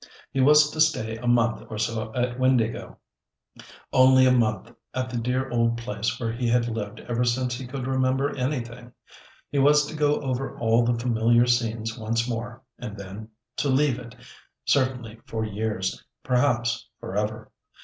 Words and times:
He 0.31 0.41
was 0.41 0.71
to 0.71 0.81
stay 0.81 1.17
a 1.17 1.27
month 1.27 1.63
or 1.69 1.77
so 1.77 2.11
at 2.15 2.39
Windāhgil—only 2.39 4.25
a 4.25 4.31
month 4.31 4.73
at 4.95 5.11
the 5.11 5.17
dear 5.17 5.47
old 5.51 5.77
place 5.77 6.19
where 6.19 6.33
he 6.33 6.47
had 6.49 6.67
lived 6.67 7.01
ever 7.01 7.23
since 7.23 7.53
he 7.53 7.67
could 7.67 7.85
remember 7.85 8.35
anything; 8.35 8.93
he 9.51 9.59
was 9.59 9.85
to 9.85 9.95
go 9.95 10.19
over 10.21 10.57
all 10.57 10.83
the 10.83 10.97
familiar 10.97 11.45
scenes 11.45 11.99
once 11.99 12.27
more, 12.27 12.63
and 12.79 12.97
then—to 12.97 13.69
leave 13.69 13.99
it, 13.99 14.15
certainly 14.65 15.19
for 15.27 15.45
years, 15.45 16.03
perhaps 16.23 16.87
for 16.99 17.15
ever. 17.15 17.51